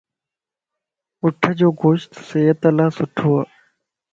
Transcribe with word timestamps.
اُٺَ 1.23 1.39
جو 1.59 1.69
گوشت 1.81 2.09
صحت 2.27 2.59
لا 2.77 2.87
سٺو 2.97 3.31
ائي. 3.39 3.45